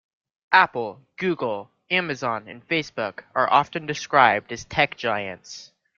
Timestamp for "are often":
3.35-3.85